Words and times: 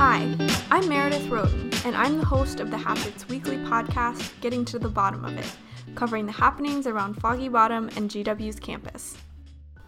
Hi, 0.00 0.32
I'm 0.70 0.88
Meredith 0.88 1.26
Roaten, 1.26 1.72
and 1.84 1.96
I'm 1.96 2.18
the 2.18 2.24
host 2.24 2.60
of 2.60 2.70
the 2.70 2.78
Hatchet's 2.78 3.26
Weekly 3.28 3.56
podcast, 3.56 4.40
Getting 4.40 4.64
to 4.66 4.78
the 4.78 4.88
Bottom 4.88 5.24
of 5.24 5.36
It, 5.36 5.50
covering 5.96 6.24
the 6.24 6.30
happenings 6.30 6.86
around 6.86 7.14
Foggy 7.14 7.48
Bottom 7.48 7.90
and 7.96 8.08
GW's 8.08 8.60
campus. 8.60 9.16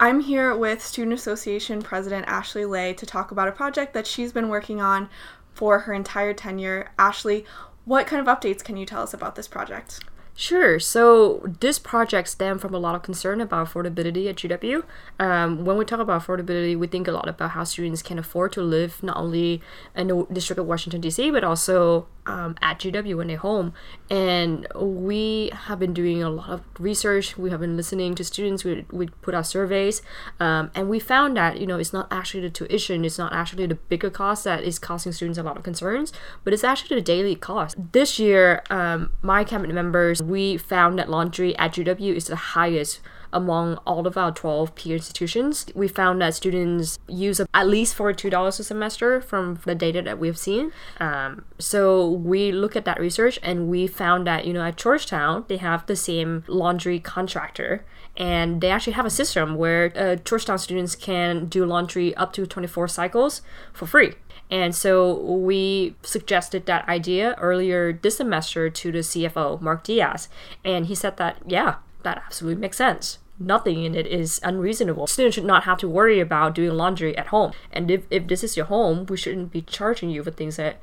I'm 0.01 0.19
here 0.19 0.57
with 0.57 0.85
Student 0.85 1.15
Association 1.15 1.81
President 1.81 2.27
Ashley 2.27 2.65
Le 2.65 2.93
to 2.93 3.07
talk 3.07 3.31
about 3.31 3.47
a 3.47 3.53
project 3.53 3.95
that 3.95 4.05
she's 4.05 4.33
been 4.33 4.49
working 4.49 4.81
on 4.81 5.09
for 5.53 5.79
her 5.79 5.93
entire 5.93 6.35
tenure. 6.35 6.91
Ashley, 6.99 7.45
what 7.85 8.09
kind 8.09 8.21
of 8.21 8.37
updates 8.37 8.65
can 8.65 8.77
you 8.77 8.87
tell 8.87 9.05
us 9.05 9.15
about 9.15 9.37
this 9.37 9.47
project? 9.47 10.01
Sure. 10.35 10.81
So 10.81 11.43
this 11.61 11.79
project 11.79 12.29
stemmed 12.29 12.63
from 12.63 12.73
a 12.73 12.79
lot 12.79 12.95
of 12.95 13.03
concern 13.03 13.41
about 13.41 13.69
affordability 13.69 14.29
at 14.29 14.37
GW. 14.37 14.83
Um, 15.19 15.65
when 15.67 15.77
we 15.77 15.85
talk 15.85 16.01
about 16.01 16.23
affordability, 16.23 16.79
we 16.79 16.87
think 16.87 17.07
a 17.09 17.13
lot 17.13 17.29
about 17.29 17.51
how 17.51 17.65
students 17.65 18.01
can 18.01 18.19
afford 18.19 18.53
to 18.53 18.63
live 18.63 19.03
not 19.03 19.19
only 19.19 19.61
in 19.95 20.09
the 20.09 20.27
District 20.33 20.59
of 20.59 20.67
Washington 20.67 21.03
D.C. 21.03 21.31
but 21.31 21.45
also 21.45 22.07
um, 22.31 22.55
at 22.63 22.79
GW 22.79 23.17
when 23.17 23.27
they're 23.27 23.37
home. 23.37 23.75
And 24.09 24.67
we 24.75 25.51
have 25.53 25.79
been 25.79 25.93
doing 25.93 26.23
a 26.23 26.31
lot 26.31 26.49
of 26.49 26.63
research. 26.79 27.37
We 27.37 27.51
have 27.51 27.61
been 27.61 27.77
listening 27.77 28.15
to 28.15 28.25
students. 28.25 28.65
We, 28.65 28.87
we 28.91 29.09
put 29.23 29.35
out 29.35 29.47
surveys, 29.47 30.03
um, 30.39 30.71
and 30.75 30.89
we 30.89 31.01
found 31.01 31.37
that 31.37 31.61
you 31.61 31.67
know 31.67 31.79
it's 31.79 31.93
not 31.93 32.09
actually 32.11 32.43
the 32.43 32.51
tuition. 32.51 33.05
It's 33.05 33.19
not 33.19 33.33
actually 33.33 33.67
the 33.67 33.75
bigger 33.75 34.11
cost 34.11 34.45
that 34.45 34.63
is 34.63 34.79
causing 34.79 35.13
students 35.13 35.39
a 35.39 35.43
lot 35.43 35.57
of 35.57 35.63
concerns, 35.63 36.13
but 36.45 36.53
it's 36.53 36.65
actually 36.65 36.97
the 36.97 37.03
daily 37.03 37.35
cost. 37.35 37.77
This 37.93 38.19
year, 38.19 38.63
um, 38.71 39.13
my 39.23 39.45
cabinet 39.45 39.75
members 39.75 40.23
we 40.23 40.57
found 40.57 40.99
that 40.99 41.11
laundry 41.11 41.57
at 41.57 41.73
GW 41.73 42.15
is 42.15 42.27
the 42.27 42.37
highest 42.37 43.01
among 43.33 43.77
all 43.87 44.07
of 44.07 44.17
our 44.17 44.33
12 44.33 44.75
peer 44.75 44.97
institutions. 44.97 45.67
We 45.75 45.89
found 45.89 46.21
that 46.23 46.35
students 46.35 46.99
use 47.09 47.41
at 47.41 47.69
least 47.69 47.97
$42 47.97 48.59
a 48.59 48.63
semester 48.63 49.21
from 49.21 49.61
the 49.65 49.75
data 49.75 50.03
that 50.03 50.19
we've 50.19 50.39
seen. 50.39 50.73
Um, 50.99 51.45
so 51.59 52.09
we 52.09 52.53
look 52.53 52.77
at 52.77 52.85
that 52.85 53.01
research 53.01 53.39
and 53.43 53.69
we 53.69 53.87
found 53.87 54.27
that, 54.27 54.47
you 54.47 54.53
know, 54.53 54.63
at 54.63 54.77
Georgetown, 54.77 55.45
they 55.49 55.59
have 55.59 55.87
the 55.87 55.97
same 55.97 56.45
laundry 56.47 57.01
contractor 57.01 57.85
and 58.17 58.61
they 58.61 58.71
actually 58.71 58.95
have 58.95 59.07
a 59.07 59.11
system 59.11 59.55
where 59.55 59.93
uh, 59.97 60.17
Georgetown 60.17 60.59
students 60.59 60.95
can 60.95 61.47
do 61.47 61.65
laundry 61.65 62.15
up 62.17 62.33
to 62.35 62.47
24 62.47 62.89
cycles 62.89 63.43
for 63.73 63.87
free. 63.87 64.15
And 64.51 64.75
so 64.75 65.15
we 65.15 65.95
suggested 66.03 66.67
that 66.67 66.89
idea 66.89 67.37
earlier 67.39 67.93
this 67.93 68.17
semester 68.17 68.69
to 68.69 68.93
the 68.93 68.99
CFO, 68.99 69.61
Mark 69.61 69.85
Diaz. 69.85 70.29
And 70.65 70.87
he 70.87 70.95
said 70.95 71.17
that, 71.19 71.37
yeah, 71.47 71.77
that 72.03 72.23
absolutely 72.27 72.61
makes 72.61 72.77
sense. 72.77 73.19
Nothing 73.39 73.85
in 73.85 73.95
it 73.95 74.07
is 74.07 74.39
unreasonable. 74.43 75.07
Students 75.07 75.35
should 75.37 75.45
not 75.45 75.65
have 75.65 75.79
to 75.79 75.89
worry 75.89 76.21
about 76.21 76.55
doing 76.55 76.77
laundry 76.77 77.17
at 77.17 77.29
home. 77.29 77.53
And 77.73 77.91
if, 77.91 78.03
if 78.11 78.27
this 78.27 78.45
is 78.45 78.57
your 78.57 78.67
home, 78.67 79.07
we 79.07 79.17
shouldn't 79.17 79.51
be 79.51 79.63
charging 79.63 80.11
you 80.11 80.23
for 80.23 80.31
things 80.31 80.57
that 80.57 80.79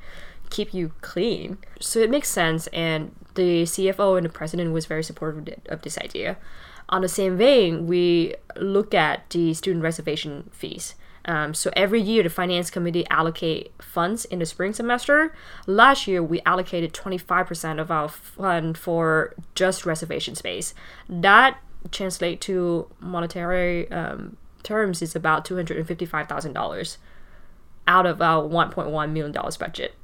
keep 0.50 0.74
you 0.74 0.92
clean. 1.00 1.58
So 1.78 2.00
it 2.00 2.10
makes 2.10 2.28
sense. 2.28 2.66
And 2.68 3.14
the 3.34 3.62
CFO 3.62 4.16
and 4.16 4.24
the 4.24 4.30
president 4.30 4.72
was 4.72 4.86
very 4.86 5.04
supportive 5.04 5.60
of 5.66 5.82
this 5.82 5.98
idea. 5.98 6.36
On 6.88 7.02
the 7.02 7.08
same 7.08 7.36
vein, 7.36 7.86
we 7.86 8.34
look 8.56 8.92
at 8.92 9.30
the 9.30 9.54
student 9.54 9.84
reservation 9.84 10.50
fees. 10.52 10.94
Um, 11.24 11.54
so 11.54 11.70
every 11.74 12.00
year, 12.00 12.22
the 12.22 12.30
finance 12.30 12.70
committee 12.70 13.06
allocate 13.10 13.72
funds 13.80 14.24
in 14.24 14.38
the 14.38 14.46
spring 14.46 14.72
semester. 14.72 15.34
Last 15.66 16.06
year, 16.06 16.22
we 16.22 16.40
allocated 16.46 16.92
25% 16.92 17.80
of 17.80 17.90
our 17.90 18.08
fund 18.08 18.78
for 18.78 19.34
just 19.54 19.84
reservation 19.84 20.34
space. 20.34 20.74
That 21.08 21.58
translate 21.90 22.40
to 22.42 22.88
monetary 23.00 23.90
um, 23.90 24.36
terms 24.62 25.02
is 25.02 25.14
about 25.14 25.44
$255,000 25.44 26.96
out 27.86 28.06
of 28.06 28.20
our 28.20 28.42
$1.1 28.42 29.12
million 29.12 29.32
budget. 29.32 29.94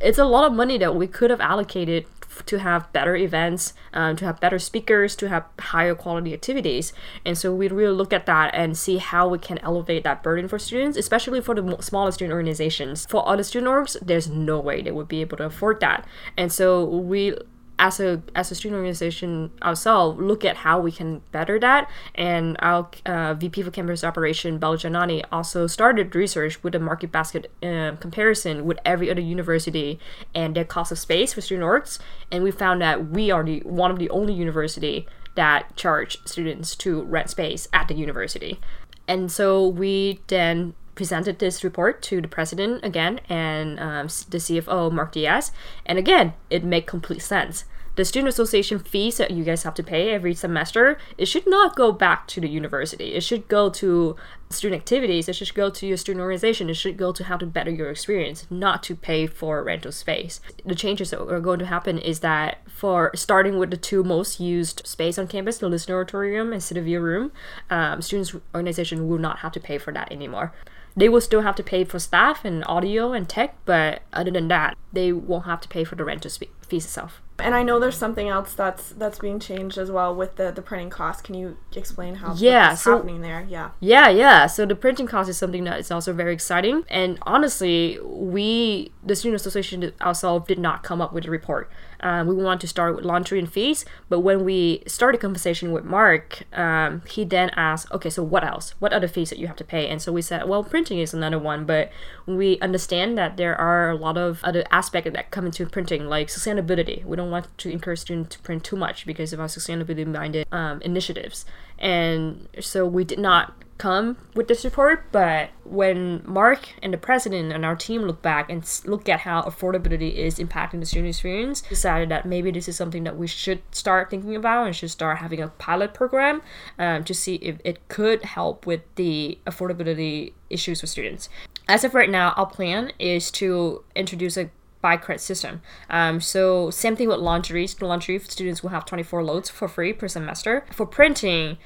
It's 0.00 0.18
a 0.18 0.24
lot 0.24 0.44
of 0.44 0.52
money 0.52 0.78
that 0.78 0.94
we 0.94 1.06
could 1.06 1.30
have 1.30 1.40
allocated 1.40 2.06
to 2.46 2.58
have 2.58 2.92
better 2.92 3.14
events, 3.16 3.74
um, 3.92 4.16
to 4.16 4.24
have 4.24 4.40
better 4.40 4.58
speakers, 4.58 5.14
to 5.16 5.28
have 5.28 5.44
higher 5.58 5.94
quality 5.94 6.34
activities. 6.34 6.92
And 7.24 7.38
so 7.38 7.54
we 7.54 7.68
really 7.68 7.94
look 7.94 8.12
at 8.12 8.26
that 8.26 8.54
and 8.54 8.76
see 8.76 8.98
how 8.98 9.28
we 9.28 9.38
can 9.38 9.58
elevate 9.58 10.04
that 10.04 10.22
burden 10.22 10.48
for 10.48 10.58
students, 10.58 10.98
especially 10.98 11.40
for 11.40 11.54
the 11.54 11.80
smaller 11.80 12.10
student 12.10 12.34
organizations. 12.34 13.06
For 13.06 13.26
other 13.28 13.42
student 13.42 13.70
orgs, 13.70 13.96
there's 14.02 14.28
no 14.28 14.58
way 14.58 14.82
they 14.82 14.90
would 14.90 15.08
be 15.08 15.20
able 15.20 15.36
to 15.38 15.44
afford 15.44 15.80
that. 15.80 16.06
And 16.36 16.52
so 16.52 16.84
we 16.84 17.36
as 17.78 17.98
a 18.00 18.22
as 18.34 18.50
a 18.50 18.54
student 18.54 18.78
organization 18.78 19.50
ourselves 19.62 20.20
look 20.20 20.44
at 20.44 20.56
how 20.56 20.78
we 20.80 20.92
can 20.92 21.20
better 21.32 21.58
that. 21.58 21.90
And 22.14 22.56
our 22.60 22.88
uh, 23.06 23.34
vp 23.34 23.62
for 23.62 23.70
campus 23.70 24.04
operation 24.04 24.58
Bella 24.58 24.76
Janani 24.76 25.24
also 25.32 25.66
started 25.66 26.14
research 26.14 26.62
with 26.62 26.74
a 26.74 26.78
market 26.78 27.10
basket 27.10 27.50
uh, 27.62 27.92
comparison 28.00 28.64
with 28.64 28.78
every 28.84 29.10
other 29.10 29.20
university 29.20 29.98
and 30.34 30.54
their 30.54 30.64
cost 30.64 30.92
of 30.92 30.98
space 30.98 31.32
for 31.32 31.40
student 31.40 31.66
orgs. 31.66 31.98
And 32.30 32.44
we 32.44 32.50
found 32.50 32.80
that 32.82 33.10
we 33.10 33.30
are 33.30 33.42
the 33.42 33.60
one 33.60 33.90
of 33.90 33.98
the 33.98 34.10
only 34.10 34.32
university 34.32 35.06
that 35.34 35.74
charge 35.76 36.18
students 36.24 36.76
to 36.76 37.02
rent 37.02 37.30
space 37.30 37.66
at 37.72 37.88
the 37.88 37.94
university. 37.94 38.60
And 39.08 39.30
so 39.30 39.66
we 39.66 40.20
then 40.28 40.74
presented 40.94 41.38
this 41.38 41.64
report 41.64 42.02
to 42.02 42.20
the 42.20 42.28
president 42.28 42.84
again 42.84 43.20
and 43.28 43.78
um, 43.80 44.06
the 44.28 44.38
CFO 44.38 44.92
Mark 44.92 45.12
Diaz, 45.12 45.52
and 45.86 45.98
again, 45.98 46.34
it 46.50 46.64
made 46.64 46.86
complete 46.86 47.22
sense. 47.22 47.64
The 47.96 48.04
student 48.04 48.28
association 48.28 48.80
fees 48.80 49.18
that 49.18 49.30
you 49.30 49.44
guys 49.44 49.62
have 49.62 49.74
to 49.74 49.82
pay 49.82 50.10
every 50.10 50.34
semester, 50.34 50.98
it 51.16 51.26
should 51.26 51.46
not 51.46 51.76
go 51.76 51.92
back 51.92 52.26
to 52.28 52.40
the 52.40 52.48
university. 52.48 53.14
It 53.14 53.22
should 53.22 53.46
go 53.46 53.70
to 53.70 54.16
student 54.50 54.80
activities. 54.80 55.28
It 55.28 55.36
should 55.36 55.54
go 55.54 55.70
to 55.70 55.86
your 55.86 55.96
student 55.96 56.20
organization. 56.20 56.68
It 56.68 56.74
should 56.74 56.96
go 56.96 57.12
to 57.12 57.22
how 57.22 57.36
to 57.36 57.46
better 57.46 57.70
your 57.70 57.90
experience, 57.90 58.48
not 58.50 58.82
to 58.84 58.96
pay 58.96 59.28
for 59.28 59.62
rental 59.62 59.92
space. 59.92 60.40
The 60.66 60.74
changes 60.74 61.10
that 61.10 61.22
are 61.22 61.40
going 61.40 61.60
to 61.60 61.66
happen 61.66 61.98
is 61.98 62.18
that 62.20 62.68
for 62.68 63.12
starting 63.14 63.58
with 63.58 63.70
the 63.70 63.76
two 63.76 64.02
most 64.02 64.40
used 64.40 64.84
space 64.84 65.16
on 65.16 65.28
campus, 65.28 65.58
the 65.58 65.68
Lisner 65.68 66.00
auditorium 66.00 66.52
and 66.52 66.60
City 66.60 66.80
View 66.80 66.98
room, 66.98 67.30
um, 67.70 68.02
students 68.02 68.34
organization 68.52 69.06
will 69.06 69.18
not 69.18 69.38
have 69.38 69.52
to 69.52 69.60
pay 69.60 69.78
for 69.78 69.92
that 69.92 70.10
anymore 70.10 70.52
they 70.96 71.08
will 71.08 71.20
still 71.20 71.42
have 71.42 71.56
to 71.56 71.62
pay 71.62 71.84
for 71.84 71.98
staff 71.98 72.44
and 72.44 72.64
audio 72.66 73.12
and 73.12 73.28
tech, 73.28 73.56
but 73.64 74.02
other 74.12 74.30
than 74.30 74.48
that, 74.48 74.76
they 74.94 75.12
won't 75.12 75.44
have 75.46 75.60
to 75.62 75.68
pay 75.68 75.84
for 75.84 75.94
the 75.96 76.04
rental 76.04 76.30
fees 76.30 76.84
itself. 76.84 77.20
And 77.40 77.52
I 77.54 77.64
know 77.64 77.80
there's 77.80 77.96
something 77.96 78.28
else 78.28 78.54
that's 78.54 78.90
that's 78.90 79.18
being 79.18 79.40
changed 79.40 79.76
as 79.76 79.90
well 79.90 80.14
with 80.14 80.36
the 80.36 80.52
the 80.52 80.62
printing 80.62 80.88
cost. 80.88 81.24
Can 81.24 81.34
you 81.34 81.56
explain 81.74 82.16
how 82.16 82.34
yeah 82.36 82.74
so, 82.74 82.96
happening 82.96 83.22
there? 83.22 83.44
Yeah. 83.48 83.70
Yeah, 83.80 84.08
yeah. 84.08 84.46
So 84.46 84.64
the 84.64 84.76
printing 84.76 85.08
cost 85.08 85.28
is 85.28 85.36
something 85.36 85.64
that 85.64 85.80
is 85.80 85.90
also 85.90 86.12
very 86.12 86.32
exciting. 86.32 86.84
And 86.88 87.18
honestly, 87.22 87.98
we 88.04 88.92
the 89.02 89.16
student 89.16 89.40
association 89.40 89.92
ourselves 90.00 90.46
did 90.46 90.60
not 90.60 90.84
come 90.84 91.00
up 91.00 91.12
with 91.12 91.26
a 91.26 91.30
report. 91.30 91.70
Um, 92.00 92.26
we 92.28 92.34
wanted 92.34 92.60
to 92.60 92.68
start 92.68 92.94
with 92.94 93.04
laundry 93.04 93.38
and 93.38 93.50
fees, 93.50 93.84
but 94.10 94.20
when 94.20 94.44
we 94.44 94.82
started 94.86 95.22
conversation 95.22 95.72
with 95.72 95.84
Mark, 95.84 96.42
um, 96.52 97.00
he 97.08 97.24
then 97.24 97.48
asked, 97.56 97.90
okay, 97.92 98.10
so 98.10 98.22
what 98.22 98.44
else? 98.44 98.74
What 98.78 98.92
other 98.92 99.08
fees 99.08 99.30
that 99.30 99.38
you 99.38 99.46
have 99.46 99.56
to 99.56 99.64
pay? 99.64 99.88
And 99.88 100.02
so 100.02 100.12
we 100.12 100.20
said, 100.20 100.46
well, 100.46 100.62
printing 100.62 100.98
is 100.98 101.14
another 101.14 101.38
one, 101.38 101.64
but 101.64 101.90
we 102.26 102.60
understand 102.60 103.16
that 103.16 103.38
there 103.38 103.58
are 103.58 103.88
a 103.88 103.96
lot 103.96 104.18
of 104.18 104.44
other 104.44 104.64
aspects 104.70 104.83
that 104.92 105.30
come 105.30 105.46
into 105.46 105.66
printing, 105.66 106.06
like 106.06 106.28
sustainability. 106.28 107.04
We 107.04 107.16
don't 107.16 107.30
want 107.30 107.56
to 107.58 107.70
encourage 107.70 108.00
students 108.00 108.36
to 108.36 108.42
print 108.42 108.64
too 108.64 108.76
much 108.76 109.06
because 109.06 109.32
of 109.32 109.40
our 109.40 109.46
sustainability-minded 109.46 110.46
um, 110.52 110.80
initiatives. 110.82 111.44
And 111.78 112.48
so 112.60 112.86
we 112.86 113.04
did 113.04 113.18
not 113.18 113.54
come 113.76 114.16
with 114.34 114.46
this 114.46 114.64
report, 114.64 115.10
but 115.10 115.50
when 115.64 116.22
Mark 116.24 116.68
and 116.82 116.92
the 116.92 116.98
president 116.98 117.52
and 117.52 117.64
our 117.64 117.74
team 117.74 118.02
look 118.02 118.22
back 118.22 118.48
and 118.48 118.64
look 118.84 119.08
at 119.08 119.20
how 119.20 119.42
affordability 119.42 120.14
is 120.14 120.38
impacting 120.38 120.80
the 120.80 120.86
student 120.86 121.08
experience, 121.08 121.60
decided 121.62 122.08
that 122.08 122.24
maybe 122.24 122.50
this 122.50 122.68
is 122.68 122.76
something 122.76 123.04
that 123.04 123.16
we 123.16 123.26
should 123.26 123.60
start 123.72 124.10
thinking 124.10 124.36
about 124.36 124.66
and 124.66 124.76
should 124.76 124.90
start 124.90 125.18
having 125.18 125.40
a 125.40 125.48
pilot 125.48 125.92
program 125.92 126.40
um, 126.78 127.02
to 127.04 127.12
see 127.12 127.34
if 127.36 127.56
it 127.64 127.88
could 127.88 128.22
help 128.22 128.66
with 128.66 128.82
the 128.94 129.38
affordability 129.46 130.32
issues 130.50 130.80
for 130.80 130.86
students. 130.86 131.28
As 131.66 131.82
of 131.82 131.94
right 131.94 132.10
now, 132.10 132.32
our 132.36 132.46
plan 132.46 132.92
is 132.98 133.30
to 133.32 133.82
introduce 133.96 134.36
a 134.36 134.50
buy 134.84 134.98
credit 134.98 135.22
system. 135.22 135.62
Um, 135.88 136.20
so 136.20 136.68
same 136.68 136.94
thing 136.94 137.08
with 137.08 137.18
laundry. 137.18 137.66
Laundry 137.80 138.18
students 138.18 138.62
will 138.62 138.68
have 138.68 138.84
24 138.84 139.24
loads 139.24 139.48
for 139.48 139.66
free 139.66 139.94
per 139.94 140.08
semester. 140.08 140.66
For 140.72 140.84
printing, 140.84 141.56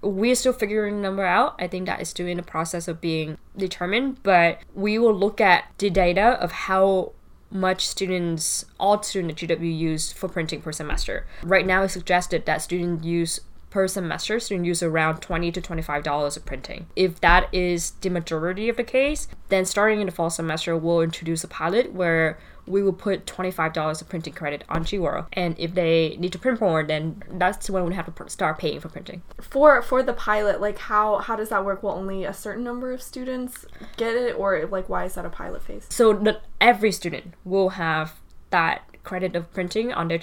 we're 0.00 0.34
still 0.34 0.54
figuring 0.54 0.96
the 0.96 1.02
number 1.02 1.26
out. 1.26 1.56
I 1.58 1.68
think 1.68 1.84
that 1.84 2.00
is 2.00 2.08
still 2.08 2.26
in 2.26 2.38
the 2.38 2.42
process 2.42 2.88
of 2.88 3.02
being 3.02 3.36
determined, 3.54 4.22
but 4.22 4.60
we 4.74 4.98
will 4.98 5.14
look 5.14 5.42
at 5.42 5.64
the 5.76 5.90
data 5.90 6.38
of 6.40 6.52
how 6.52 7.12
much 7.50 7.86
students, 7.86 8.64
all 8.80 9.02
students 9.02 9.42
at 9.42 9.50
GW 9.50 9.78
use 9.78 10.10
for 10.10 10.30
printing 10.30 10.62
per 10.62 10.72
semester. 10.72 11.26
Right 11.42 11.66
now, 11.66 11.82
it's 11.82 11.92
suggested 11.92 12.46
that 12.46 12.62
students 12.62 13.04
use 13.04 13.40
per 13.74 13.88
semester, 13.88 14.38
students 14.38 14.68
use 14.68 14.82
around 14.84 15.18
twenty 15.20 15.50
to 15.50 15.60
twenty-five 15.60 16.04
dollars 16.04 16.36
of 16.36 16.46
printing. 16.46 16.86
If 16.94 17.20
that 17.22 17.52
is 17.52 17.90
the 18.02 18.08
majority 18.08 18.68
of 18.68 18.76
the 18.76 18.84
case, 18.84 19.26
then 19.48 19.64
starting 19.64 19.98
in 20.00 20.06
the 20.06 20.12
fall 20.12 20.30
semester, 20.30 20.76
we'll 20.76 21.00
introduce 21.00 21.42
a 21.42 21.48
pilot 21.48 21.92
where 21.92 22.38
we 22.66 22.82
will 22.82 22.94
put 22.94 23.26
$25 23.26 24.00
of 24.00 24.08
printing 24.08 24.32
credit 24.32 24.64
on 24.70 24.84
GWorld. 24.84 25.26
And 25.34 25.54
if 25.58 25.74
they 25.74 26.16
need 26.18 26.32
to 26.32 26.38
print 26.38 26.62
more, 26.62 26.82
then 26.82 27.22
that's 27.32 27.68
when 27.68 27.84
we 27.84 27.94
have 27.94 28.06
to 28.06 28.12
pr- 28.12 28.28
start 28.28 28.58
paying 28.58 28.80
for 28.80 28.88
printing. 28.88 29.20
For 29.40 29.82
for 29.82 30.02
the 30.04 30.14
pilot, 30.14 30.60
like 30.60 30.78
how 30.78 31.18
how 31.18 31.34
does 31.34 31.48
that 31.48 31.64
work? 31.64 31.82
Will 31.82 31.90
only 31.90 32.22
a 32.24 32.32
certain 32.32 32.62
number 32.62 32.92
of 32.92 33.02
students 33.02 33.66
get 33.96 34.14
it, 34.14 34.38
or 34.38 34.66
like 34.66 34.88
why 34.88 35.04
is 35.04 35.14
that 35.14 35.26
a 35.26 35.30
pilot 35.30 35.62
phase? 35.62 35.86
So 35.90 36.36
every 36.60 36.92
student 36.92 37.34
will 37.44 37.70
have 37.70 38.20
that 38.50 38.84
credit 39.04 39.36
of 39.36 39.52
printing 39.52 39.92
on 39.92 40.08
their. 40.08 40.18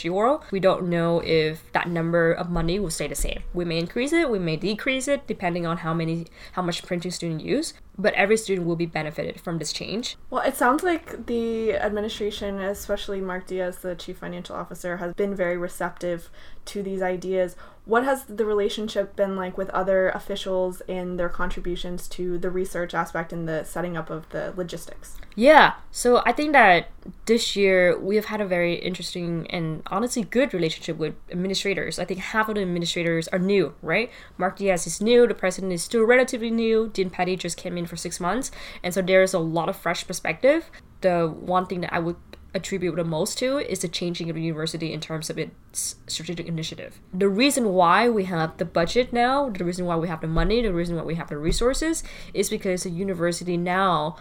We 0.52 0.60
don't 0.60 0.90
know 0.90 1.20
if 1.20 1.72
that 1.74 1.88
number 1.88 2.32
of 2.34 2.50
money 2.50 2.80
will 2.80 2.90
stay 2.90 3.08
the 3.08 3.16
same. 3.16 3.44
We 3.54 3.64
may 3.64 3.78
increase 3.78 4.12
it, 4.12 4.30
we 4.30 4.40
may 4.40 4.58
decrease 4.58 5.08
it 5.08 5.28
depending 5.28 5.66
on 5.66 5.78
how 5.78 5.94
many 5.94 6.28
how 6.54 6.62
much 6.62 6.84
printing 6.84 7.12
student 7.12 7.42
use, 7.42 7.74
but 7.98 8.14
every 8.14 8.38
student 8.38 8.68
will 8.68 8.76
be 8.76 8.86
benefited 8.86 9.40
from 9.42 9.58
this 9.58 9.74
change. 9.74 10.18
Well, 10.30 10.42
it 10.44 10.56
sounds 10.56 10.84
like 10.84 11.28
the 11.28 11.74
administration, 11.74 12.60
especially 12.60 13.22
Mark 13.22 13.48
Diaz, 13.48 13.78
the 13.78 13.96
chief 13.96 14.18
financial 14.18 14.56
officer, 14.56 14.98
has 14.98 15.14
been 15.14 15.36
very 15.36 15.58
receptive 15.58 16.30
to 16.66 16.84
these 16.84 17.02
ideas. 17.02 17.56
What 17.86 18.04
has 18.04 18.26
the 18.26 18.46
relationship 18.46 19.16
been 19.16 19.36
like 19.36 19.58
with 19.58 19.70
other 19.72 20.10
officials 20.10 20.82
and 20.82 21.20
their 21.20 21.30
contributions 21.30 22.08
to 22.10 22.38
the 22.38 22.52
research 22.52 22.94
aspect 22.94 23.34
and 23.34 23.48
the 23.48 23.64
setting 23.64 23.98
up 23.98 24.10
of 24.10 24.30
the 24.30 24.54
logistics? 24.56 25.18
Yeah, 25.36 25.74
so 25.90 26.22
I 26.26 26.34
think 26.34 26.54
that 26.54 26.90
this 27.26 27.56
year 27.56 27.98
we 28.00 28.16
have 28.18 28.26
had 28.26 28.42
a 28.42 28.46
very 28.46 28.76
interesting 28.76 29.48
and 29.50 29.82
honestly 29.88 30.24
good 30.24 30.54
relationship 30.54 30.98
with 30.98 31.16
administrators. 31.32 31.98
I 31.98 32.06
think 32.06 32.20
half 32.20 32.50
of 32.50 32.56
the 32.56 32.62
administrators 32.62 33.28
are 33.30 33.40
new, 33.40 33.74
right? 33.82 34.12
Mark 34.38 34.58
Diaz 34.58 34.86
is 34.86 35.02
new, 35.02 35.26
the 35.26 35.34
president 35.34 35.74
is 35.74 35.84
still 35.84 36.04
relatively 36.04 36.52
new, 36.52 36.90
Dean 36.90 37.10
Petty 37.10 37.36
just 37.36 37.58
came 37.58 37.78
in 37.78 37.81
for 37.86 37.96
six 37.96 38.20
months, 38.20 38.52
and 38.84 38.94
so 38.94 39.02
there's 39.02 39.34
a 39.34 39.40
lot 39.40 39.70
of 39.70 39.76
fresh 39.76 40.06
perspective. 40.06 40.70
The 41.02 41.28
one 41.28 41.66
thing 41.66 41.82
that 41.82 41.94
I 41.94 42.00
would 42.00 42.18
attribute 42.54 42.96
the 42.96 43.04
most 43.04 43.38
to 43.38 43.60
is 43.60 43.80
the 43.80 43.88
changing 43.88 44.30
of 44.30 44.36
the 44.36 44.42
university 44.42 44.92
in 44.92 45.00
terms 45.00 45.30
of 45.30 45.38
its 45.38 45.96
strategic 46.08 46.48
initiative. 46.48 47.00
The 47.14 47.30
reason 47.30 47.70
why 47.70 48.10
we 48.10 48.26
have 48.26 48.58
the 48.58 48.66
budget 48.66 49.14
now, 49.14 49.50
the 49.50 49.64
reason 49.64 49.86
why 49.86 49.96
we 49.96 50.08
have 50.10 50.22
the 50.22 50.28
money, 50.28 50.62
the 50.62 50.74
reason 50.74 50.96
why 50.96 51.04
we 51.04 51.16
have 51.16 51.30
the 51.30 51.38
resources 51.38 52.04
is 52.34 52.50
because 52.50 52.84
the 52.84 52.90
university 52.90 53.56
now 53.58 54.18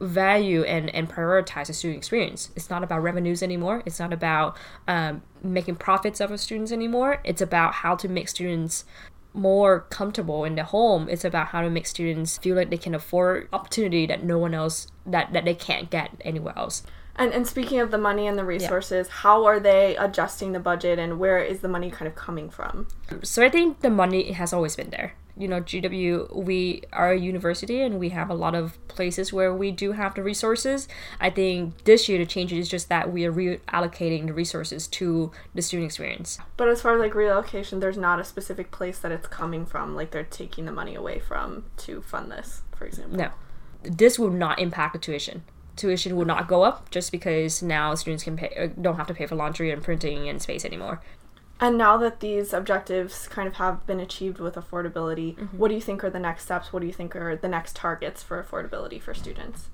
value 0.00 0.62
and, 0.64 0.94
and 0.94 1.08
prioritize 1.08 1.66
the 1.66 1.72
student 1.72 1.98
experience. 1.98 2.50
It's 2.56 2.70
not 2.70 2.82
about 2.82 3.02
revenues 3.02 3.42
anymore. 3.42 3.82
It's 3.86 3.98
not 3.98 4.12
about 4.12 4.56
um, 4.86 5.22
making 5.42 5.76
profits 5.76 6.20
of 6.20 6.30
our 6.30 6.36
students 6.36 6.72
anymore. 6.72 7.20
It's 7.24 7.40
about 7.40 7.74
how 7.74 7.96
to 7.96 8.08
make 8.08 8.28
students 8.28 8.84
more 9.34 9.80
comfortable 9.90 10.44
in 10.44 10.54
their 10.54 10.64
home. 10.64 11.08
It's 11.08 11.24
about 11.24 11.48
how 11.48 11.60
to 11.60 11.68
make 11.68 11.86
students 11.86 12.38
feel 12.38 12.56
like 12.56 12.70
they 12.70 12.78
can 12.78 12.94
afford 12.94 13.48
opportunity 13.52 14.06
that 14.06 14.24
no 14.24 14.38
one 14.38 14.54
else 14.54 14.86
that, 15.04 15.32
that 15.32 15.44
they 15.44 15.54
can't 15.54 15.90
get 15.90 16.10
anywhere 16.22 16.54
else. 16.56 16.82
And 17.16 17.32
and 17.32 17.46
speaking 17.46 17.78
of 17.78 17.90
the 17.90 17.98
money 17.98 18.26
and 18.26 18.36
the 18.36 18.44
resources, 18.44 19.06
yeah. 19.06 19.14
how 19.14 19.44
are 19.44 19.60
they 19.60 19.96
adjusting 19.96 20.52
the 20.52 20.58
budget 20.58 20.98
and 20.98 21.18
where 21.18 21.38
is 21.38 21.60
the 21.60 21.68
money 21.68 21.90
kind 21.90 22.08
of 22.08 22.14
coming 22.16 22.50
from? 22.50 22.88
So 23.22 23.44
I 23.44 23.48
think 23.48 23.80
the 23.80 23.90
money 23.90 24.32
has 24.32 24.52
always 24.52 24.74
been 24.74 24.90
there. 24.90 25.14
You 25.36 25.48
know, 25.48 25.60
GW, 25.60 26.34
we 26.34 26.82
are 26.92 27.12
a 27.12 27.18
university 27.18 27.82
and 27.82 27.98
we 27.98 28.10
have 28.10 28.30
a 28.30 28.34
lot 28.34 28.54
of 28.54 28.78
places 28.88 29.32
where 29.32 29.52
we 29.52 29.72
do 29.72 29.92
have 29.92 30.14
the 30.14 30.22
resources. 30.22 30.86
I 31.20 31.30
think 31.30 31.84
this 31.84 32.08
year 32.08 32.18
the 32.18 32.26
change 32.26 32.52
is 32.52 32.68
just 32.68 32.88
that 32.88 33.12
we 33.12 33.24
are 33.24 33.32
reallocating 33.32 34.28
the 34.28 34.32
resources 34.32 34.86
to 34.88 35.32
the 35.54 35.62
student 35.62 35.86
experience. 35.86 36.38
But 36.56 36.68
as 36.68 36.82
far 36.82 36.94
as 36.94 37.00
like 37.00 37.12
reallocation, 37.12 37.80
there's 37.80 37.98
not 37.98 38.20
a 38.20 38.24
specific 38.24 38.70
place 38.70 38.98
that 39.00 39.10
it's 39.10 39.26
coming 39.26 39.66
from, 39.66 39.96
like 39.96 40.12
they're 40.12 40.22
taking 40.22 40.66
the 40.66 40.72
money 40.72 40.94
away 40.94 41.18
from 41.18 41.64
to 41.78 42.02
fund 42.02 42.30
this, 42.30 42.62
for 42.76 42.84
example. 42.84 43.18
No. 43.18 43.30
This 43.82 44.18
will 44.18 44.30
not 44.30 44.60
impact 44.60 44.92
the 44.92 44.98
tuition 44.98 45.42
tuition 45.76 46.14
will 46.16 46.24
not 46.24 46.46
go 46.46 46.62
up 46.62 46.90
just 46.90 47.10
because 47.10 47.62
now 47.62 47.94
students 47.94 48.22
can 48.22 48.36
pay 48.36 48.54
uh, 48.56 48.68
don't 48.80 48.96
have 48.96 49.06
to 49.06 49.14
pay 49.14 49.26
for 49.26 49.34
laundry 49.34 49.70
and 49.70 49.82
printing 49.82 50.28
and 50.28 50.40
space 50.40 50.64
anymore. 50.64 51.00
And 51.60 51.78
now 51.78 51.96
that 51.98 52.20
these 52.20 52.52
objectives 52.52 53.28
kind 53.28 53.46
of 53.46 53.54
have 53.54 53.86
been 53.86 54.00
achieved 54.00 54.38
with 54.38 54.54
affordability, 54.54 55.36
mm-hmm. 55.36 55.56
what 55.56 55.68
do 55.68 55.74
you 55.74 55.80
think 55.80 56.02
are 56.02 56.10
the 56.10 56.18
next 56.18 56.44
steps? 56.44 56.72
What 56.72 56.80
do 56.80 56.86
you 56.86 56.92
think 56.92 57.14
are 57.14 57.36
the 57.36 57.48
next 57.48 57.76
targets 57.76 58.22
for 58.22 58.42
affordability 58.42 59.00
for 59.00 59.14
students? 59.14 59.68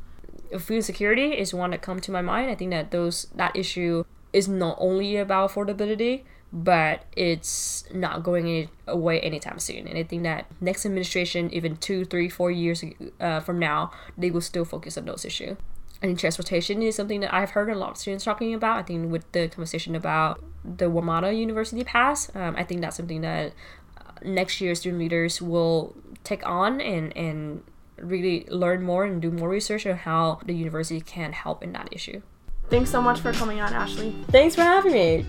Food 0.59 0.85
security 0.85 1.33
is 1.33 1.55
one 1.55 1.71
that 1.71 1.81
come 1.81 2.01
to 2.01 2.11
my 2.11 2.23
mind. 2.23 2.51
I 2.51 2.55
think 2.55 2.71
that 2.73 2.91
those 2.91 3.29
that 3.35 3.57
issue 3.57 4.05
is 4.33 4.49
not 4.49 4.77
only 4.79 5.17
about 5.17 5.51
affordability, 5.51 6.25
but 6.53 7.05
it's 7.17 7.85
not 7.93 8.23
going 8.23 8.47
any, 8.47 8.69
away 8.87 9.21
anytime 9.21 9.59
soon. 9.59 9.87
And 9.87 9.97
I 9.97 10.03
think 10.03 10.25
that 10.25 10.47
next 10.61 10.85
administration, 10.85 11.53
even 11.53 11.77
two, 11.77 12.05
three, 12.05 12.29
four 12.29 12.51
years 12.51 12.85
uh, 13.21 13.41
from 13.41 13.59
now, 13.59 13.93
they 14.19 14.31
will 14.31 14.41
still 14.41 14.65
focus 14.65 14.99
on 14.99 15.05
those 15.05 15.25
issues. 15.25 15.57
I 16.03 16.07
think 16.07 16.19
transportation 16.19 16.83
is 16.83 16.97
something 16.97 17.21
that 17.21 17.33
I've 17.33 17.51
heard 17.51 17.69
a 17.71 17.75
lot 17.75 17.91
of 17.91 17.97
students 17.99 18.25
talking 18.25 18.55
about. 18.55 18.79
I 18.79 18.83
think 18.83 19.13
with 19.13 19.31
the 19.33 19.49
conversation 19.49 19.95
about 19.95 20.43
the 20.65 20.87
WMATA 20.87 21.37
University 21.37 21.85
Pass, 21.85 22.35
um, 22.35 22.55
I 22.57 22.65
think 22.65 22.81
that's 22.81 22.97
something 22.97 23.23
that 23.23 23.53
uh, 23.99 24.13
next 24.23 24.61
year 24.61 24.75
student 24.75 25.01
leaders 25.01 25.41
will 25.41 25.95
take 26.25 26.47
on 26.47 26.81
and, 26.81 27.17
and 27.17 27.63
really 27.99 28.47
learn 28.49 28.83
more 28.83 29.05
and 29.05 29.21
do 29.21 29.31
more 29.31 29.49
research 29.49 29.87
on 29.87 29.97
how 29.97 30.41
the 30.45 30.55
university 30.55 31.01
can 31.01 31.33
help 31.33 31.63
in 31.63 31.73
that 31.73 31.89
issue. 31.93 32.21
Thanks 32.69 32.91
so 32.91 33.03
much 33.03 33.21
for 33.21 33.33
coming 33.33 33.61
on, 33.61 33.73
Ashley. 33.73 34.15
Thanks 34.29 34.55
for 34.55 34.63
having 34.63 34.93
me. 34.93 35.27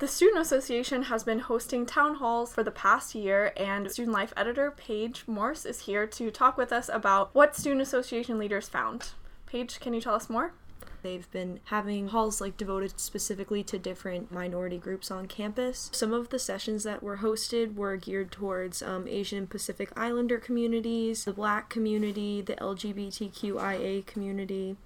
The 0.00 0.08
Student 0.08 0.40
Association 0.40 1.02
has 1.04 1.24
been 1.24 1.40
hosting 1.40 1.84
town 1.84 2.14
halls 2.14 2.54
for 2.54 2.62
the 2.62 2.70
past 2.70 3.14
year, 3.14 3.52
and 3.56 3.90
Student 3.90 4.14
Life 4.14 4.32
editor 4.34 4.70
Paige 4.70 5.24
Morse 5.26 5.66
is 5.66 5.80
here 5.80 6.06
to 6.06 6.30
talk 6.30 6.56
with 6.56 6.72
us 6.72 6.88
about 6.90 7.34
what 7.34 7.54
Student 7.54 7.82
Association 7.82 8.38
leaders 8.38 8.66
found. 8.66 9.10
Paige, 9.44 9.78
can 9.78 9.92
you 9.92 10.00
tell 10.00 10.14
us 10.14 10.30
more? 10.30 10.54
They've 11.02 11.30
been 11.30 11.60
having 11.64 12.08
halls 12.08 12.40
like 12.40 12.56
devoted 12.56 12.98
specifically 13.00 13.62
to 13.64 13.78
different 13.78 14.30
minority 14.30 14.78
groups 14.78 15.10
on 15.10 15.26
campus. 15.26 15.90
Some 15.92 16.12
of 16.12 16.28
the 16.28 16.38
sessions 16.38 16.84
that 16.84 17.02
were 17.02 17.18
hosted 17.18 17.74
were 17.74 17.96
geared 17.96 18.30
towards 18.30 18.82
um, 18.82 19.06
Asian 19.08 19.46
Pacific 19.46 19.90
Islander 19.96 20.38
communities, 20.38 21.24
the 21.24 21.32
Black 21.32 21.70
community, 21.70 22.40
the 22.40 22.56
LGBTQIA 22.56 24.04
community, 24.06 24.76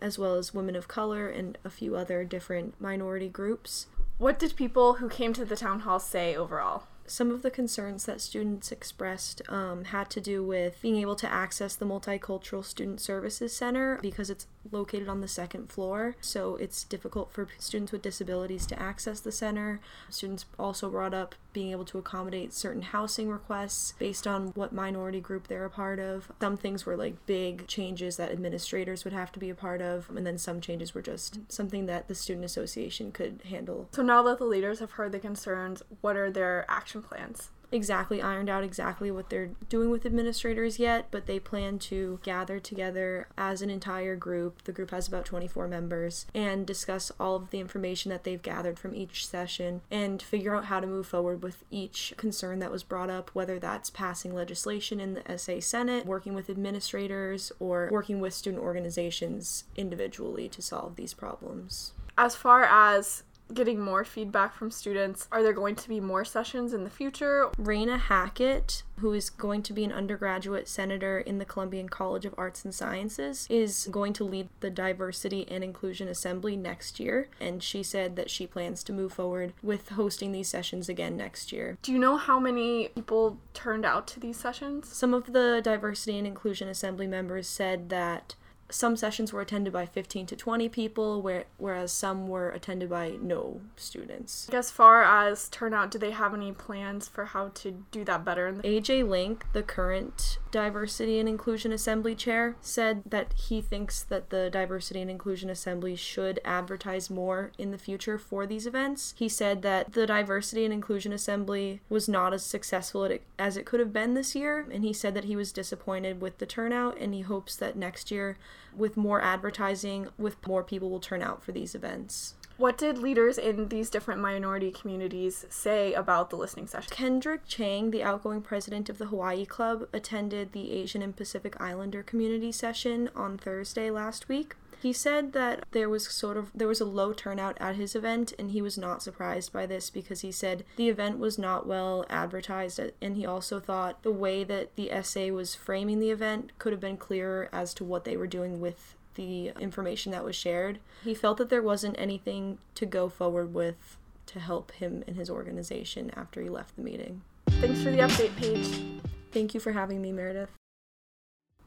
as 0.00 0.18
well 0.18 0.34
as 0.34 0.54
women 0.54 0.76
of 0.76 0.88
color 0.88 1.28
and 1.28 1.58
a 1.64 1.70
few 1.70 1.96
other 1.96 2.24
different 2.24 2.80
minority 2.80 3.28
groups. 3.28 3.86
What 4.18 4.38
did 4.38 4.56
people 4.56 4.94
who 4.94 5.08
came 5.08 5.32
to 5.32 5.44
the 5.44 5.56
town 5.56 5.80
hall 5.80 5.98
say 5.98 6.36
overall? 6.36 6.84
Some 7.06 7.30
of 7.30 7.42
the 7.42 7.50
concerns 7.50 8.06
that 8.06 8.20
students 8.22 8.72
expressed 8.72 9.42
um, 9.50 9.84
had 9.84 10.08
to 10.10 10.20
do 10.20 10.42
with 10.42 10.80
being 10.80 10.96
able 10.96 11.16
to 11.16 11.30
access 11.30 11.76
the 11.76 11.84
Multicultural 11.84 12.64
Student 12.64 13.00
Services 13.00 13.54
Center 13.54 13.98
because 14.00 14.30
it's 14.30 14.46
located 14.72 15.08
on 15.08 15.20
the 15.20 15.28
second 15.28 15.70
floor, 15.70 16.16
so 16.22 16.56
it's 16.56 16.82
difficult 16.84 17.30
for 17.30 17.46
students 17.58 17.92
with 17.92 18.00
disabilities 18.00 18.66
to 18.66 18.80
access 18.80 19.20
the 19.20 19.32
center. 19.32 19.80
Students 20.08 20.46
also 20.58 20.88
brought 20.88 21.12
up 21.12 21.34
being 21.54 21.70
able 21.70 21.86
to 21.86 21.96
accommodate 21.96 22.52
certain 22.52 22.82
housing 22.82 23.30
requests 23.30 23.94
based 23.98 24.26
on 24.26 24.48
what 24.48 24.72
minority 24.72 25.20
group 25.20 25.48
they're 25.48 25.64
a 25.64 25.70
part 25.70 25.98
of. 25.98 26.30
Some 26.42 26.58
things 26.58 26.84
were 26.84 26.96
like 26.96 27.24
big 27.24 27.66
changes 27.66 28.18
that 28.18 28.30
administrators 28.30 29.04
would 29.04 29.14
have 29.14 29.32
to 29.32 29.38
be 29.38 29.48
a 29.48 29.54
part 29.54 29.80
of, 29.80 30.10
and 30.14 30.26
then 30.26 30.36
some 30.36 30.60
changes 30.60 30.94
were 30.94 31.00
just 31.00 31.40
something 31.50 31.86
that 31.86 32.08
the 32.08 32.14
student 32.14 32.44
association 32.44 33.12
could 33.12 33.40
handle. 33.48 33.88
So 33.92 34.02
now 34.02 34.22
that 34.24 34.38
the 34.38 34.44
leaders 34.44 34.80
have 34.80 34.92
heard 34.92 35.12
the 35.12 35.18
concerns, 35.18 35.82
what 36.02 36.16
are 36.16 36.30
their 36.30 36.66
action 36.68 37.02
plans? 37.02 37.50
Exactly 37.74 38.22
ironed 38.22 38.48
out 38.48 38.64
exactly 38.64 39.10
what 39.10 39.30
they're 39.30 39.50
doing 39.68 39.90
with 39.90 40.06
administrators 40.06 40.78
yet, 40.78 41.08
but 41.10 41.26
they 41.26 41.38
plan 41.38 41.78
to 41.80 42.20
gather 42.22 42.60
together 42.60 43.28
as 43.36 43.60
an 43.60 43.70
entire 43.70 44.16
group. 44.16 44.62
The 44.64 44.72
group 44.72 44.90
has 44.92 45.08
about 45.08 45.24
24 45.24 45.68
members 45.68 46.26
and 46.34 46.66
discuss 46.66 47.10
all 47.18 47.36
of 47.36 47.50
the 47.50 47.60
information 47.60 48.10
that 48.10 48.24
they've 48.24 48.40
gathered 48.40 48.78
from 48.78 48.94
each 48.94 49.26
session 49.26 49.82
and 49.90 50.22
figure 50.22 50.54
out 50.54 50.66
how 50.66 50.80
to 50.80 50.86
move 50.86 51.06
forward 51.06 51.42
with 51.42 51.64
each 51.70 52.14
concern 52.16 52.60
that 52.60 52.70
was 52.70 52.84
brought 52.84 53.10
up, 53.10 53.30
whether 53.34 53.58
that's 53.58 53.90
passing 53.90 54.34
legislation 54.34 55.00
in 55.00 55.14
the 55.14 55.38
SA 55.38 55.60
Senate, 55.60 56.06
working 56.06 56.34
with 56.34 56.48
administrators, 56.48 57.50
or 57.58 57.88
working 57.90 58.20
with 58.20 58.32
student 58.32 58.62
organizations 58.62 59.64
individually 59.76 60.48
to 60.48 60.62
solve 60.62 60.96
these 60.96 61.14
problems. 61.14 61.92
As 62.16 62.36
far 62.36 62.62
as 62.62 63.24
getting 63.54 63.80
more 63.80 64.04
feedback 64.04 64.54
from 64.54 64.70
students. 64.70 65.28
Are 65.32 65.42
there 65.42 65.52
going 65.52 65.76
to 65.76 65.88
be 65.88 66.00
more 66.00 66.24
sessions 66.24 66.72
in 66.72 66.84
the 66.84 66.90
future? 66.90 67.48
Raina 67.58 67.98
Hackett, 67.98 68.82
who 68.98 69.12
is 69.12 69.30
going 69.30 69.62
to 69.62 69.72
be 69.72 69.84
an 69.84 69.92
undergraduate 69.92 70.68
senator 70.68 71.18
in 71.18 71.38
the 71.38 71.44
Columbian 71.44 71.88
College 71.88 72.26
of 72.26 72.34
Arts 72.36 72.64
and 72.64 72.74
Sciences, 72.74 73.46
is 73.48 73.88
going 73.90 74.12
to 74.14 74.24
lead 74.24 74.48
the 74.60 74.70
Diversity 74.70 75.46
and 75.48 75.64
Inclusion 75.64 76.08
Assembly 76.08 76.56
next 76.56 77.00
year. 77.00 77.28
And 77.40 77.62
she 77.62 77.82
said 77.82 78.16
that 78.16 78.30
she 78.30 78.46
plans 78.46 78.82
to 78.84 78.92
move 78.92 79.12
forward 79.12 79.52
with 79.62 79.90
hosting 79.90 80.32
these 80.32 80.48
sessions 80.48 80.88
again 80.88 81.16
next 81.16 81.52
year. 81.52 81.78
Do 81.82 81.92
you 81.92 81.98
know 81.98 82.16
how 82.16 82.38
many 82.38 82.88
people 82.88 83.38
turned 83.52 83.84
out 83.84 84.06
to 84.08 84.20
these 84.20 84.36
sessions? 84.36 84.88
Some 84.88 85.14
of 85.14 85.32
the 85.32 85.60
Diversity 85.62 86.18
and 86.18 86.26
Inclusion 86.26 86.68
Assembly 86.68 87.06
members 87.06 87.46
said 87.46 87.88
that 87.90 88.34
some 88.70 88.96
sessions 88.96 89.32
were 89.32 89.40
attended 89.40 89.72
by 89.72 89.86
15 89.86 90.26
to 90.26 90.36
20 90.36 90.68
people, 90.68 91.22
where, 91.22 91.44
whereas 91.58 91.92
some 91.92 92.28
were 92.28 92.50
attended 92.50 92.90
by 92.90 93.16
no 93.20 93.60
students. 93.76 94.48
As 94.52 94.70
far 94.70 95.02
as 95.02 95.48
turnout, 95.48 95.90
do 95.90 95.98
they 95.98 96.10
have 96.10 96.34
any 96.34 96.52
plans 96.52 97.08
for 97.08 97.26
how 97.26 97.48
to 97.54 97.84
do 97.90 98.04
that 98.04 98.24
better? 98.24 98.48
In 98.48 98.58
the- 98.58 98.68
AJ 98.68 99.08
Link, 99.08 99.44
the 99.52 99.62
current 99.62 100.38
Diversity 100.50 101.18
and 101.18 101.28
Inclusion 101.28 101.72
Assembly 101.72 102.14
chair, 102.14 102.56
said 102.60 103.02
that 103.04 103.32
he 103.34 103.60
thinks 103.60 104.02
that 104.02 104.30
the 104.30 104.50
Diversity 104.50 105.00
and 105.00 105.10
Inclusion 105.10 105.50
Assembly 105.50 105.96
should 105.96 106.40
advertise 106.44 107.10
more 107.10 107.52
in 107.58 107.70
the 107.70 107.78
future 107.78 108.18
for 108.18 108.46
these 108.46 108.66
events. 108.66 109.14
He 109.16 109.28
said 109.28 109.62
that 109.62 109.92
the 109.92 110.06
Diversity 110.06 110.64
and 110.64 110.72
Inclusion 110.72 111.12
Assembly 111.12 111.80
was 111.88 112.08
not 112.08 112.32
as 112.32 112.44
successful 112.44 113.08
as 113.38 113.56
it 113.56 113.66
could 113.66 113.80
have 113.80 113.92
been 113.92 114.14
this 114.14 114.34
year, 114.34 114.66
and 114.70 114.84
he 114.84 114.92
said 114.92 115.14
that 115.14 115.24
he 115.24 115.36
was 115.36 115.52
disappointed 115.52 116.20
with 116.20 116.38
the 116.38 116.46
turnout 116.46 116.96
and 116.98 117.14
he 117.14 117.22
hopes 117.22 117.56
that 117.56 117.76
next 117.76 118.10
year 118.10 118.36
with 118.76 118.96
more 118.96 119.20
advertising, 119.20 120.08
with 120.18 120.36
more 120.46 120.64
people 120.64 120.90
will 120.90 121.00
turn 121.00 121.22
out 121.22 121.42
for 121.42 121.52
these 121.52 121.74
events. 121.74 122.34
What 122.56 122.78
did 122.78 122.98
leaders 122.98 123.36
in 123.36 123.68
these 123.68 123.90
different 123.90 124.20
minority 124.20 124.70
communities 124.70 125.44
say 125.48 125.92
about 125.92 126.30
the 126.30 126.36
listening 126.36 126.68
session? 126.68 126.88
Kendrick 126.94 127.48
Chang, 127.48 127.90
the 127.90 128.04
outgoing 128.04 128.42
president 128.42 128.88
of 128.88 128.98
the 128.98 129.06
Hawaii 129.06 129.44
Club, 129.44 129.88
attended 129.92 130.52
the 130.52 130.70
Asian 130.70 131.02
and 131.02 131.16
Pacific 131.16 131.60
Islander 131.60 132.04
community 132.04 132.52
session 132.52 133.10
on 133.16 133.38
Thursday 133.38 133.90
last 133.90 134.28
week. 134.28 134.54
He 134.82 134.92
said 134.92 135.32
that 135.32 135.64
there 135.72 135.88
was 135.88 136.06
sort 136.08 136.36
of 136.36 136.50
there 136.54 136.68
was 136.68 136.80
a 136.80 136.84
low 136.84 137.12
turnout 137.12 137.56
at 137.60 137.76
his 137.76 137.94
event 137.94 138.32
and 138.38 138.50
he 138.50 138.62
was 138.62 138.76
not 138.78 139.02
surprised 139.02 139.52
by 139.52 139.66
this 139.66 139.90
because 139.90 140.20
he 140.20 140.32
said 140.32 140.64
the 140.76 140.88
event 140.88 141.18
was 141.18 141.38
not 141.38 141.66
well 141.66 142.04
advertised 142.10 142.80
and 143.00 143.16
he 143.16 143.26
also 143.26 143.60
thought 143.60 144.02
the 144.02 144.10
way 144.10 144.44
that 144.44 144.74
the 144.76 144.90
SA 145.02 145.26
was 145.26 145.54
framing 145.54 146.00
the 146.00 146.10
event 146.10 146.52
could 146.58 146.72
have 146.72 146.80
been 146.80 146.96
clearer 146.96 147.48
as 147.52 147.74
to 147.74 147.84
what 147.84 148.04
they 148.04 148.16
were 148.16 148.26
doing 148.26 148.60
with 148.60 148.96
the 149.14 149.52
information 149.60 150.12
that 150.12 150.24
was 150.24 150.36
shared. 150.36 150.80
He 151.02 151.14
felt 151.14 151.38
that 151.38 151.48
there 151.48 151.62
wasn't 151.62 151.98
anything 151.98 152.58
to 152.74 152.86
go 152.86 153.08
forward 153.08 153.54
with 153.54 153.96
to 154.26 154.40
help 154.40 154.72
him 154.72 155.04
and 155.06 155.16
his 155.16 155.30
organization 155.30 156.10
after 156.16 156.42
he 156.42 156.48
left 156.48 156.76
the 156.76 156.82
meeting. 156.82 157.22
Thanks 157.48 157.82
for 157.82 157.90
the 157.90 157.98
update, 157.98 158.34
Paige. 158.36 159.00
Thank 159.32 159.54
you 159.54 159.60
for 159.60 159.72
having 159.72 160.00
me, 160.00 160.12
Meredith. 160.12 160.50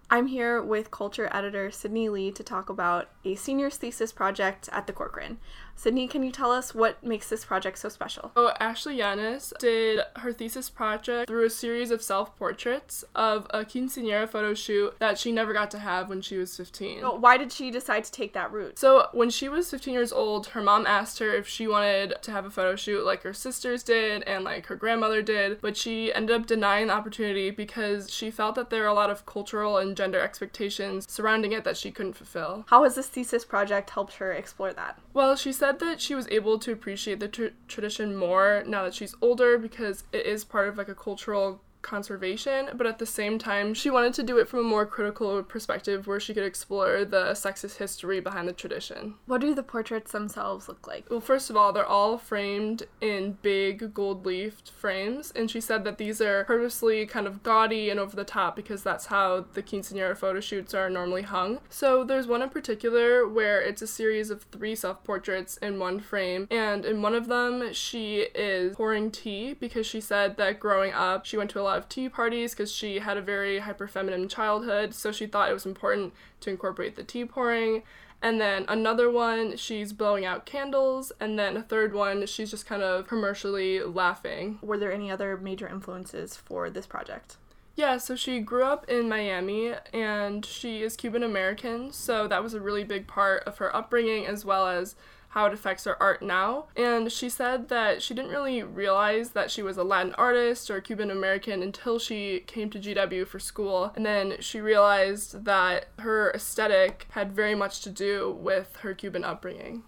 I'm 0.10 0.28
here 0.28 0.64
with 0.64 0.90
culture 0.90 1.30
editor 1.34 1.70
Sydney 1.70 2.08
Lee 2.08 2.32
to 2.32 2.42
talk 2.42 2.70
about 2.70 3.10
a 3.26 3.36
senior's 3.36 3.76
thesis 3.76 4.14
project 4.14 4.70
at 4.72 4.88
the 4.88 4.94
Corcoran. 4.94 5.38
Sydney, 5.77 6.07
can 6.07 6.24
you 6.24 6.31
tell 6.31 6.51
us 6.51 6.74
what 6.74 7.03
makes 7.03 7.29
this 7.29 7.46
project 7.46 7.77
so 7.77 7.88
special? 7.88 8.31
Oh, 8.36 8.51
Ashley 8.60 8.98
Yanis 8.98 9.55
did 9.60 10.00
her 10.17 10.34
thesis 10.34 10.72
project 10.72 11.29
through 11.29 11.46
a 11.46 11.51
series 11.51 11.91
of 11.91 12.01
self 12.01 12.36
portraits 12.36 13.05
of 13.13 13.46
a 13.51 13.63
quinceanera 13.63 14.27
photo 14.27 14.55
shoot 14.55 14.96
that 14.98 15.19
she 15.19 15.31
never 15.31 15.53
got 15.53 15.69
to 15.72 15.79
have 15.79 16.10
when 16.10 16.22
she 16.22 16.38
was 16.38 16.57
15. 16.57 17.01
Oh, 17.03 17.15
why 17.15 17.38
did 17.38 17.51
she 17.51 17.69
decide 17.69 18.03
to 18.05 18.12
take 18.12 18.34
that 18.34 18.51
route? 18.51 18.79
So, 18.79 19.10
when 19.13 19.29
she 19.29 19.48
was 19.48 19.69
15 19.69 19.93
years 19.93 20.12
old, 20.12 20.48
her 20.48 20.63
mom 20.63 20.88
asked 20.88 21.19
her 21.19 21.31
if 21.31 21.48
she 21.48 21.67
wanted 21.67 22.15
to 22.24 22.31
have 22.31 22.46
a 22.46 22.50
photo 22.50 22.75
shoot 22.75 23.05
like 23.05 23.22
her 23.22 23.34
sisters 23.34 23.84
did 23.84 24.24
and 24.24 24.43
like 24.43 24.65
her 24.65 24.75
grandmother 24.75 25.22
did, 25.22 25.62
but 25.62 25.77
she 25.77 26.12
ended 26.12 26.36
up 26.36 26.48
denying 26.48 26.88
the 26.88 26.93
opportunity 26.93 27.51
because 27.51 28.12
she 28.12 28.31
felt 28.31 28.55
that 28.55 28.72
there 28.72 28.81
were 28.81 28.88
a 28.88 28.93
lot 28.93 29.12
of 29.12 29.27
cultural 29.27 29.77
and 29.77 29.96
gender 29.96 30.19
expectations 30.19 31.05
surrounding 31.07 31.51
it 31.51 31.63
that 31.63 31.77
she 31.77 31.91
couldn't 31.91 32.13
fulfill. 32.13 32.65
How 32.69 32.84
has 32.84 32.96
this 32.96 33.07
thesis 33.07 33.46
project 33.46 33.91
helped 33.91 34.13
her 34.15 34.31
explore 34.31 34.74
that? 34.74 34.98
Well, 35.13 35.36
she 35.36 35.51
said 35.51 35.66
said 35.67 35.79
that 35.79 36.00
she 36.00 36.15
was 36.15 36.29
able 36.29 36.57
to 36.57 36.71
appreciate 36.71 37.19
the 37.19 37.27
tr- 37.27 37.47
tradition 37.67 38.15
more 38.15 38.63
now 38.65 38.83
that 38.83 38.93
she's 38.93 39.13
older 39.21 39.57
because 39.57 40.05
it 40.13 40.25
is 40.25 40.45
part 40.45 40.69
of 40.69 40.77
like 40.77 40.88
a 40.88 40.95
cultural 40.95 41.62
conservation, 41.88 42.70
but 42.75 42.86
at 42.86 43.00
the 43.00 43.06
same 43.06 43.39
time, 43.39 43.74
she 43.74 43.89
wanted 43.89 44.13
to 44.15 44.24
do 44.24 44.38
it 44.38 44.48
from 44.48 44.60
a 44.60 44.63
more 44.63 44.86
critical 44.86 45.41
perspective 45.41 46.06
where 46.06 46.20
she 46.20 46.34
could 46.34 46.44
explore 46.44 47.06
the 47.06 47.32
sexist 47.32 47.77
history 47.77 48.20
behind 48.20 48.48
the 48.48 48.53
tradition. 48.53 49.15
What 49.25 49.41
do 49.41 49.56
the 49.56 49.63
portraits 49.63 50.12
themselves 50.12 50.67
look 50.67 50.86
like? 50.86 51.10
Well, 51.10 51.22
first 51.22 51.50
of 51.50 51.56
all, 51.56 51.72
they're 51.72 51.86
all 51.86 52.17
framed 52.17 52.84
in 53.00 53.38
big 53.41 53.94
gold 53.94 54.25
leafed 54.25 54.70
frames, 54.72 55.32
and 55.36 55.50
she 55.50 55.62
said 55.62 55.86
that 55.86 55.98
these 55.98 56.22
are 56.22 56.44
purposely 56.44 57.06
kind 57.06 57.25
of 57.25 57.41
gaudy 57.41 57.89
and 57.89 58.00
over 58.00 58.15
the 58.15 58.25
top 58.25 58.56
because 58.56 58.84
that's 58.84 59.06
how 59.06 59.46
the 59.53 59.63
quinceanera 59.63 60.17
photo 60.17 60.41
shoots 60.41 60.74
are 60.74 60.89
normally 60.89 61.22
hung. 61.22 61.60
So 61.70 62.03
there's 62.03 62.27
one 62.27 62.41
in 62.41 62.50
particular 62.50 63.27
where 63.27 63.62
it's 63.62 63.82
a 63.82 63.88
series 63.88 64.29
of 64.29 64.44
three 64.51 64.75
self 64.75 65.03
portraits 65.06 65.56
in 65.58 65.79
one 65.79 66.01
frame, 66.01 66.48
and 66.51 66.84
in 66.86 67.01
one 67.01 67.15
of 67.15 67.27
them, 67.27 67.74
she 67.74 68.27
is 68.36 68.75
pouring 68.75 69.10
tea 69.10 69.53
because 69.53 69.86
she 69.86 70.01
said 70.01 70.36
that 70.38 70.60
growing 70.60 70.91
up, 70.91 71.25
she 71.25 71.38
went 71.38 71.50
to 71.51 71.62
a 71.62 71.63
lot 71.63 71.76
of 71.77 71.88
tea 71.88 72.10
parties 72.10 72.51
because 72.51 72.72
she 72.72 73.00
had 73.00 73.15
a 73.15 73.22
very 73.22 73.60
hyper 73.60 73.88
feminine 73.88 74.27
childhood, 74.27 74.93
so 74.93 75.12
she 75.12 75.27
thought 75.27 75.50
it 75.50 75.53
was 75.53 75.65
important 75.65 76.13
to 76.41 76.50
incorporate 76.50 76.96
the 76.96 77.03
tea 77.03 77.24
pouring. 77.24 77.84
And 78.22 78.41
then 78.41 78.65
another 78.67 79.12
one, 79.12 79.57
she's 79.57 79.93
blowing 79.93 80.25
out 80.25 80.46
candles. 80.46 81.12
And 81.19 81.38
then 81.38 81.55
a 81.55 81.62
third 81.62 81.93
one, 81.93 82.25
she's 82.25 82.50
just 82.50 82.65
kind 82.65 82.81
of 82.81 83.07
commercially 83.07 83.79
laughing. 83.81 84.57
Were 84.62 84.77
there 84.77 84.91
any 84.91 85.12
other 85.12 85.38
major 85.38 85.67
influences 85.67 86.36
for 86.36 86.69
this 86.69 86.88
project? 86.88 87.38
Yeah, 87.75 87.98
so 87.98 88.15
she 88.15 88.39
grew 88.39 88.63
up 88.63 88.89
in 88.89 89.07
Miami 89.07 89.74
and 89.93 90.43
she 90.43 90.81
is 90.81 90.96
Cuban 90.96 91.22
American, 91.22 91.93
so 91.93 92.27
that 92.27 92.41
was 92.41 92.55
a 92.55 92.60
really 92.60 92.84
big 92.84 93.05
part 93.05 93.43
of 93.43 93.60
her 93.60 93.74
upbringing 93.75 94.25
as 94.25 94.43
well 94.43 94.67
as 94.67 94.96
how 95.38 95.46
it 95.46 95.53
affects 95.53 95.84
her 95.84 96.01
art 96.01 96.24
now. 96.24 96.65
And 96.75 97.12
she 97.12 97.29
said 97.29 97.70
that 97.70 98.01
she 98.01 98.15
didn't 98.15 98.32
really 98.32 98.63
realize 98.63 99.29
that 99.32 99.51
she 99.51 99.62
was 99.62 99.77
a 99.77 99.84
Latin 99.84 100.15
artist 100.15 100.72
or 100.72 100.82
Cuban 100.82 101.12
American 101.12 101.62
until 101.62 102.00
she 102.00 102.39
came 102.48 102.72
to 102.72 102.79
GW 102.79 103.27
for 103.27 103.38
school. 103.38 103.94
And 103.96 104.03
then 104.03 104.38
she 104.39 104.60
realized 104.60 105.46
that 105.46 105.89
her 106.00 106.32
aesthetic 106.32 107.06
had 107.12 107.34
very 107.34 107.53
much 107.53 107.82
to 107.82 107.91
do 107.91 108.36
with 108.41 108.77
her 108.77 108.96
Cuban 108.96 109.24
upbringing. 109.24 109.84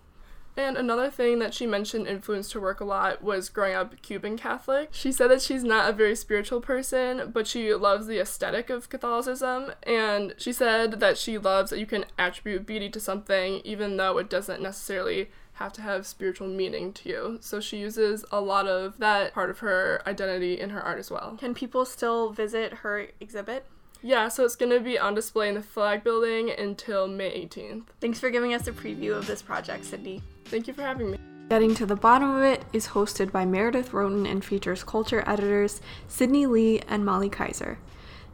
And 0.60 0.76
another 0.76 1.10
thing 1.10 1.40
that 1.40 1.54
she 1.54 1.66
mentioned 1.66 2.06
influenced 2.06 2.52
her 2.52 2.60
work 2.60 2.82
a 2.82 2.84
lot 2.84 3.24
was 3.24 3.48
growing 3.48 3.76
up 3.76 4.02
Cuban 4.02 4.38
Catholic. 4.38 4.90
She 4.92 5.10
said 5.14 5.30
that 5.30 5.42
she's 5.42 5.64
not 5.64 5.90
a 5.90 5.94
very 5.94 6.18
spiritual 6.18 6.60
person, 6.60 7.32
but 7.32 7.48
she 7.48 7.74
loves 7.74 8.08
the 8.08 8.20
aesthetic 8.20 8.70
of 8.70 8.90
Catholicism. 8.90 9.72
And 9.84 10.36
she 10.38 10.52
said 10.52 11.00
that 11.00 11.18
she 11.18 11.38
loves 11.38 11.70
that 11.70 11.80
you 11.80 11.86
can 11.86 12.04
attribute 12.18 12.66
beauty 12.66 12.90
to 12.90 13.00
something 13.00 13.62
even 13.64 13.96
though 13.96 14.18
it 14.18 14.30
doesn't 14.30 14.62
necessarily 14.62 15.30
have 15.54 15.72
to 15.74 15.82
have 15.82 16.06
spiritual 16.06 16.50
meaning 16.50 16.92
to 16.92 17.08
you. 17.08 17.38
So 17.40 17.62
she 17.62 17.78
uses 17.78 18.26
a 18.30 18.42
lot 18.42 18.68
of 18.68 18.98
that 18.98 19.34
part 19.34 19.50
of 19.50 19.60
her 19.60 20.02
identity 20.06 20.60
in 20.60 20.72
her 20.72 20.82
art 20.82 21.00
as 21.00 21.10
well. 21.10 21.38
Can 21.40 21.54
people 21.54 21.86
still 21.86 22.32
visit 22.32 22.74
her 22.74 23.08
exhibit? 23.22 23.66
Yeah, 24.02 24.30
so 24.30 24.46
it's 24.46 24.56
going 24.56 24.72
to 24.72 24.80
be 24.80 24.98
on 24.98 25.14
display 25.14 25.50
in 25.50 25.56
the 25.56 25.62
Flagg 25.62 26.04
building 26.04 26.50
until 26.50 27.08
May 27.08 27.46
18th. 27.46 27.84
Thanks 28.00 28.20
for 28.20 28.30
giving 28.30 28.54
us 28.54 28.68
a 28.68 28.72
preview 28.72 29.16
of 29.16 29.28
this 29.28 29.42
project, 29.42 29.84
Sydney. 29.84 30.22
Thank 30.46 30.68
you 30.68 30.74
for 30.74 30.84
having 30.84 31.12
me. 31.12 31.18
Getting 31.50 31.76
to 31.76 31.86
the 31.86 31.96
Bottom 31.96 32.36
of 32.36 32.44
It 32.44 32.64
is 32.72 32.90
hosted 32.90 33.32
by 33.32 33.44
Meredith 33.44 33.92
Roaten 33.92 34.26
and 34.26 34.46
features 34.46 34.84
culture 34.84 35.24
editors 35.26 35.82
Sydney 36.08 36.46
Lee 36.46 36.80
and 36.88 37.04
Molly 37.04 37.30
Kaiser. 37.30 37.80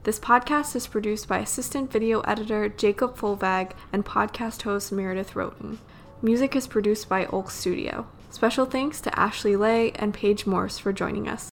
This 0.03 0.19
podcast 0.19 0.75
is 0.75 0.85
produced 0.85 1.27
by 1.27 1.39
assistant 1.39 1.91
video 1.91 2.19
editor 2.21 2.69
Jacob 2.69 3.17
Fulvag 3.17 3.71
and 3.91 4.05
podcast 4.05 4.61
host 4.61 4.91
Meredith 4.91 5.35
Roaten. 5.35 5.79
Music 6.21 6.55
is 6.55 6.67
produced 6.67 7.09
by 7.09 7.25
Oak 7.27 7.49
Studio. 7.49 8.07
Special 8.29 8.65
thanks 8.65 9.01
to 9.01 9.19
Ashley 9.19 9.55
Le 9.55 9.91
and 9.95 10.13
Paige 10.13 10.45
Morse 10.45 10.77
for 10.77 10.93
joining 10.93 11.27
us. 11.27 11.43